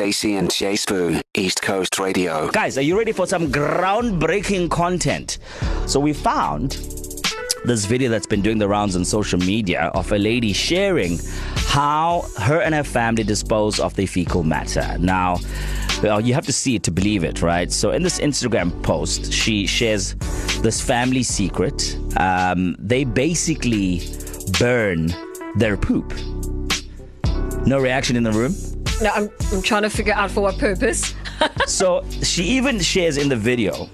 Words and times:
Stacey 0.00 0.36
and 0.36 0.50
J-Sbu, 0.50 1.20
East 1.34 1.60
Coast 1.60 1.98
Radio. 1.98 2.50
Guys, 2.52 2.78
are 2.78 2.80
you 2.80 2.96
ready 2.96 3.12
for 3.12 3.26
some 3.26 3.52
groundbreaking 3.52 4.70
content? 4.70 5.36
So 5.86 6.00
we 6.00 6.14
found 6.14 6.70
this 7.66 7.84
video 7.84 8.08
that's 8.08 8.26
been 8.26 8.40
doing 8.40 8.56
the 8.56 8.66
rounds 8.66 8.96
on 8.96 9.04
social 9.04 9.38
media 9.38 9.90
of 9.92 10.10
a 10.10 10.16
lady 10.16 10.54
sharing 10.54 11.18
how 11.66 12.24
her 12.38 12.62
and 12.62 12.74
her 12.74 12.82
family 12.82 13.24
dispose 13.24 13.78
of 13.78 13.94
their 13.94 14.06
fecal 14.06 14.42
matter. 14.42 14.96
Now, 14.98 15.36
well, 16.02 16.18
you 16.18 16.32
have 16.32 16.46
to 16.46 16.52
see 16.54 16.76
it 16.76 16.82
to 16.84 16.90
believe 16.90 17.22
it, 17.22 17.42
right? 17.42 17.70
So 17.70 17.90
in 17.90 18.02
this 18.02 18.20
Instagram 18.20 18.82
post, 18.82 19.30
she 19.30 19.66
shares 19.66 20.14
this 20.62 20.80
family 20.80 21.22
secret. 21.22 21.94
Um, 22.16 22.74
they 22.78 23.04
basically 23.04 24.00
burn 24.58 25.12
their 25.56 25.76
poop. 25.76 26.14
No 27.66 27.78
reaction 27.78 28.16
in 28.16 28.22
the 28.22 28.32
room. 28.32 28.54
No, 29.00 29.10
I'm, 29.10 29.30
I'm 29.52 29.62
trying 29.62 29.82
to 29.82 29.90
figure 29.90 30.12
out 30.12 30.30
for 30.30 30.42
what 30.42 30.58
purpose. 30.58 31.14
So 31.66 32.04
she 32.22 32.42
even 32.44 32.80
shares 32.80 33.16
in 33.16 33.30
the 33.30 33.36
video 33.36 33.88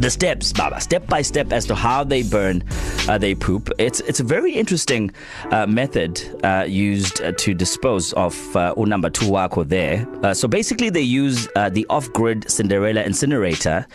the 0.00 0.10
steps, 0.10 0.52
Baba, 0.52 0.80
step 0.80 1.06
by 1.06 1.20
step 1.20 1.52
as 1.52 1.66
to 1.66 1.74
how 1.74 2.04
they 2.04 2.22
burn 2.22 2.64
uh, 3.08 3.18
they 3.18 3.34
poop. 3.34 3.70
It's 3.78 4.00
it's 4.00 4.20
a 4.20 4.24
very 4.24 4.52
interesting 4.52 5.10
uh, 5.50 5.66
method 5.66 6.20
uh, 6.42 6.64
used 6.66 7.20
uh, 7.20 7.32
to 7.32 7.54
dispose 7.54 8.12
of 8.14 8.56
uh, 8.56 8.74
number 8.76 9.10
two 9.10 9.30
wako 9.30 9.64
there. 9.64 10.06
Uh, 10.22 10.32
so 10.32 10.48
basically, 10.48 10.88
they 10.90 11.02
use 11.02 11.48
uh, 11.54 11.68
the 11.68 11.86
off-grid 11.90 12.50
Cinderella 12.50 13.02
incinerator. 13.02 13.86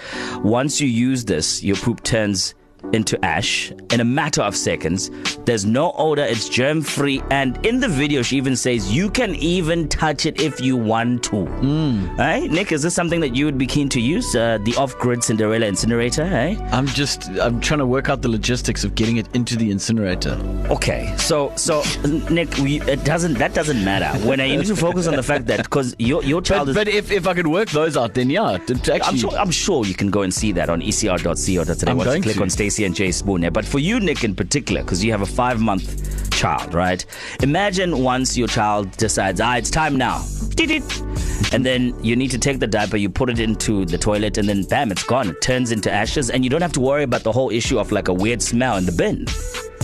Once 0.44 0.80
you 0.80 0.88
use 0.88 1.26
this, 1.26 1.64
your 1.64 1.76
poop 1.78 2.04
turns 2.04 2.54
into 2.94 3.24
ash 3.26 3.72
in 3.92 4.00
a 4.00 4.06
matter 4.06 4.42
of 4.42 4.56
seconds. 4.56 5.10
There's 5.46 5.66
no 5.66 5.92
odor, 5.98 6.24
it's 6.24 6.50
germ 6.50 6.82
free. 6.82 7.22
And 7.32 7.64
in 7.66 7.80
the 7.80 7.88
video, 7.88 8.22
she 8.22 8.38
even 8.38 8.56
says 8.56 8.94
you 8.94 9.10
can 9.10 9.36
even 9.36 9.88
touch 9.88 10.26
it 10.26 10.42
if 10.42 10.60
you 10.60 10.76
want 10.76 11.24
to. 11.26 11.36
Mm. 11.36 12.18
Right? 12.18 12.50
Nick, 12.50 12.72
is 12.72 12.82
this 12.82 12.94
something 12.96 13.20
that 13.22 13.36
you 13.36 13.46
would 13.46 13.58
be 13.58 13.68
keen 13.68 13.90
to 13.90 14.00
use? 14.02 14.36
Uh, 14.36 14.58
the 14.64 14.76
off 14.76 14.98
grid 14.98 15.24
Cinderella 15.24 15.66
incinerator, 15.66 16.24
eh? 16.24 16.56
I'm 16.72 16.88
just 16.88 17.30
I'm 17.40 17.60
trying 17.62 17.80
to 17.80 17.86
work 17.86 18.10
out 18.10 18.22
the 18.22 18.30
logistics 18.30 18.84
of 18.84 18.96
getting 18.96 19.18
it 19.18 19.28
into 19.36 19.56
the 19.56 19.72
incinerator. 19.72 20.34
Okay, 20.70 21.14
so 21.18 21.52
so 21.56 21.84
Nick, 22.30 22.58
we, 22.58 22.82
it 22.82 23.04
doesn't 23.04 23.36
that 23.36 23.54
doesn't 23.54 23.84
matter. 23.84 24.18
When 24.28 24.40
I 24.40 24.48
need 24.56 24.66
to 24.66 24.76
focus 24.76 25.08
on 25.08 25.16
the 25.16 25.24
fact 25.24 25.46
that 25.48 25.64
because 25.64 25.96
your 26.00 26.24
your 26.24 26.42
child 26.42 26.68
But, 26.68 26.70
is 26.72 26.76
but 26.76 26.88
if, 26.88 27.12
if 27.12 27.28
I 27.28 27.34
could 27.34 27.48
work 27.48 27.70
those 27.70 27.96
out, 27.98 28.14
then 28.14 28.30
yeah, 28.30 28.52
actually. 28.54 29.02
I'm 29.02 29.18
sure, 29.18 29.32
I'm 29.32 29.52
sure 29.52 29.86
you 29.86 29.94
can 29.94 30.10
go 30.10 30.22
and 30.24 30.34
see 30.34 30.52
that 30.54 30.70
on 30.70 30.82
ecr.co.za 30.82 31.90
I'm 31.90 31.98
going 31.98 32.22
click 32.24 32.36
to. 32.38 32.42
on 32.42 32.50
Stacey 32.50 32.86
and 32.86 32.96
J-Sbu. 32.96 33.42
Yeah. 33.44 33.50
But 33.50 33.66
for 33.66 33.80
you, 33.80 34.00
Nick, 34.00 34.24
in 34.24 34.36
particular, 34.36 34.82
because 34.82 35.04
you 35.04 35.12
have 35.12 35.22
a 35.22 35.26
five 35.36 35.60
month 35.60 36.32
child, 36.32 36.74
right? 36.74 37.06
Imagine 37.42 38.00
once 38.00 38.38
your 38.38 38.48
child 38.48 38.92
decides, 38.98 39.40
ah, 39.42 39.56
it's 39.56 39.70
time 39.70 39.96
now. 39.96 40.24
And 41.52 41.66
then 41.66 41.94
you 42.04 42.16
need 42.16 42.32
to 42.32 42.38
take 42.38 42.60
the 42.60 42.68
diaper, 42.68 42.98
you 42.98 43.10
put 43.10 43.30
it 43.30 43.40
into 43.40 43.86
the 43.86 43.98
toilet, 43.98 44.38
and 44.38 44.48
then 44.48 44.64
bam, 44.64 44.92
it's 44.92 45.04
gone. 45.04 45.30
It 45.30 45.42
turns 45.42 45.72
into 45.72 45.92
ashes, 45.92 46.30
and 46.30 46.44
you 46.44 46.50
don't 46.50 46.62
have 46.62 46.74
to 46.74 46.82
worry 46.82 47.04
about 47.04 47.24
the 47.24 47.32
whole 47.32 47.50
issue 47.52 47.78
of 47.80 47.92
like 47.92 48.08
a 48.08 48.14
weird 48.14 48.42
smell 48.42 48.78
in 48.78 48.86
the 48.86 48.92
bin. 48.92 49.26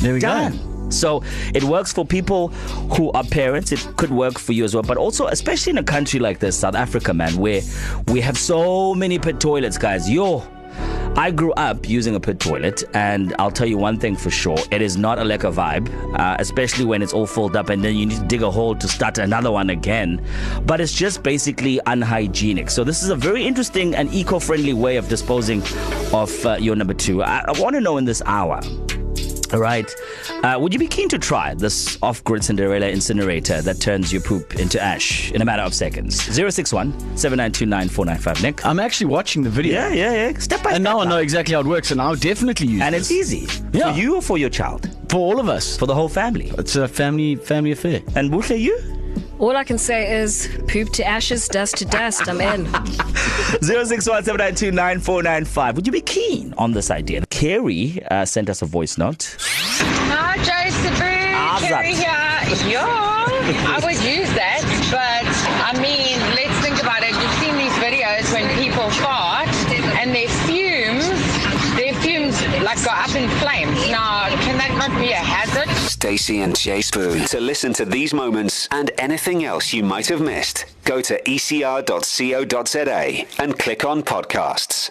there 0.01 0.13
we 0.13 0.19
Done. 0.19 0.57
go. 0.57 0.89
So 0.91 1.23
it 1.53 1.63
works 1.63 1.93
for 1.93 2.05
people 2.05 2.49
who 2.97 3.11
are 3.13 3.23
parents. 3.23 3.71
It 3.71 3.79
could 3.95 4.11
work 4.11 4.37
for 4.37 4.51
you 4.51 4.65
as 4.65 4.73
well. 4.73 4.83
But 4.83 4.97
also, 4.97 5.27
especially 5.27 5.71
in 5.71 5.77
a 5.77 5.83
country 5.83 6.19
like 6.19 6.39
this, 6.39 6.57
South 6.57 6.75
Africa, 6.75 7.13
man, 7.13 7.37
where 7.37 7.61
we 8.07 8.19
have 8.21 8.37
so 8.37 8.93
many 8.93 9.17
pit 9.17 9.39
toilets, 9.39 9.77
guys. 9.77 10.09
Yo, 10.09 10.43
I 11.15 11.29
grew 11.29 11.51
up 11.53 11.87
using 11.87 12.15
a 12.15 12.19
pit 12.19 12.39
toilet, 12.39 12.83
and 12.93 13.35
I'll 13.37 13.51
tell 13.51 13.67
you 13.67 13.77
one 13.77 13.99
thing 13.99 14.15
for 14.15 14.29
sure: 14.29 14.57
it 14.71 14.81
is 14.81 14.97
not 14.97 15.19
a 15.19 15.23
lekker 15.23 15.53
vibe, 15.53 15.89
uh, 16.17 16.37
especially 16.39 16.85
when 16.85 17.01
it's 17.01 17.13
all 17.13 17.27
filled 17.27 17.55
up, 17.55 17.69
and 17.69 17.83
then 17.83 17.95
you 17.95 18.05
need 18.05 18.17
to 18.17 18.25
dig 18.25 18.41
a 18.41 18.49
hole 18.49 18.75
to 18.75 18.87
start 18.87 19.17
another 19.17 19.51
one 19.51 19.69
again. 19.69 20.25
But 20.65 20.81
it's 20.81 20.93
just 20.93 21.21
basically 21.21 21.79
unhygienic. 21.85 22.69
So 22.69 22.83
this 22.83 23.03
is 23.03 23.09
a 23.09 23.15
very 23.15 23.45
interesting 23.45 23.93
and 23.93 24.11
eco-friendly 24.13 24.73
way 24.73 24.95
of 24.95 25.09
disposing 25.09 25.61
of 26.13 26.45
uh, 26.45 26.57
your 26.59 26.75
number 26.75 26.93
two. 26.93 27.21
I, 27.21 27.43
I 27.47 27.59
want 27.59 27.75
to 27.75 27.81
know 27.81 27.97
in 27.97 28.05
this 28.05 28.21
hour. 28.25 28.61
All 29.53 29.59
right. 29.59 29.93
Uh, 30.43 30.57
would 30.59 30.73
you 30.73 30.79
be 30.79 30.87
keen 30.87 31.09
to 31.09 31.19
try 31.19 31.53
this 31.53 31.97
off-grid 32.01 32.43
Cinderella 32.43 32.87
incinerator 32.87 33.61
that 33.61 33.79
turns 33.81 34.11
your 34.11 34.21
poop 34.21 34.55
into 34.55 34.81
ash 34.81 35.31
in 35.31 35.41
a 35.41 35.45
matter 35.45 35.63
of 35.63 35.73
seconds? 35.73 36.21
061 36.21 36.91
7929 37.17 38.41
Nick. 38.41 38.65
I'm 38.65 38.79
actually 38.79 39.07
watching 39.07 39.43
the 39.43 39.49
video. 39.49 39.73
yeah, 39.73 39.93
yeah, 39.93 40.29
yeah. 40.29 40.37
Step 40.39 40.63
by 40.63 40.71
And 40.71 40.83
step. 40.83 40.93
now 40.93 40.99
I 41.01 41.05
know 41.05 41.17
exactly 41.17 41.53
how 41.53 41.61
it 41.61 41.67
works, 41.67 41.91
and 41.91 42.01
I'll 42.01 42.15
definitely 42.15 42.67
use 42.67 42.81
it. 42.81 42.83
And 42.85 42.95
this. 42.95 43.11
it's 43.11 43.31
easy. 43.33 43.61
Yeah. 43.73 43.91
For 43.93 43.99
you 43.99 44.15
or 44.15 44.21
for 44.21 44.37
your 44.37 44.49
child? 44.49 44.89
for 45.11 45.17
all 45.17 45.39
of 45.41 45.49
us. 45.49 45.75
For 45.77 45.85
the 45.85 45.93
whole 45.93 46.07
family. 46.07 46.51
It's 46.57 46.77
a 46.77 46.87
family 46.87 47.35
family 47.35 47.71
affair. 47.73 48.01
And 48.15 48.31
Busha, 48.31 48.57
you? 48.57 48.79
All 49.39 49.57
I 49.57 49.63
can 49.63 49.77
say 49.77 50.19
is 50.21 50.47
poop 50.67 50.89
to 50.93 51.05
ashes, 51.05 51.47
dust 51.47 51.75
to 51.77 51.85
dust. 51.85 52.29
I'm 52.29 52.39
in. 52.39 52.65
061 53.61 54.23
792 54.23 55.75
Would 55.75 55.85
you 55.87 55.91
be 55.91 56.01
keen 56.01 56.53
on 56.57 56.71
this 56.71 56.89
idea? 56.91 57.23
Carrie 57.41 57.97
uh, 58.11 58.23
sent 58.23 58.51
us 58.51 58.61
a 58.61 58.67
voice 58.67 58.99
note. 58.99 59.35
Hi, 59.39 60.37
Josephine. 60.45 61.33
How's 61.33 61.61
Carrie 61.61 61.95
here. 61.95 62.69
Yeah, 62.69 62.85
I 62.85 63.81
would 63.81 63.97
use 64.05 64.29
that, 64.37 64.61
but 64.93 65.25
I 65.65 65.73
mean, 65.81 66.19
let's 66.37 66.53
think 66.61 66.77
about 66.79 67.01
it. 67.01 67.09
You've 67.17 67.37
seen 67.41 67.57
these 67.57 67.73
videos 67.81 68.31
when 68.31 68.45
people 68.61 68.87
fart 69.01 69.49
and 69.97 70.13
their 70.13 70.29
fumes, 70.45 71.09
their 71.75 71.95
fumes 72.05 72.37
like 72.61 72.77
go 72.85 72.91
up 72.91 73.15
in 73.15 73.27
flames. 73.41 73.89
Now, 73.89 74.29
can 74.45 74.59
that 74.59 74.75
not 74.77 74.91
be 75.01 75.09
a 75.09 75.15
hazard? 75.15 75.67
Stacey 75.89 76.41
and 76.41 76.55
J-Sbu. 76.55 77.27
To 77.29 77.39
listen 77.41 77.73
to 77.73 77.85
these 77.85 78.13
moments 78.13 78.67
and 78.69 78.91
anything 78.99 79.45
else 79.45 79.73
you 79.73 79.83
might 79.83 80.05
have 80.09 80.21
missed, 80.21 80.65
go 80.83 81.01
to 81.01 81.19
ecr.co.za 81.23 81.85
and 83.41 83.57
click 83.57 83.83
on 83.83 84.03
podcasts. 84.03 84.89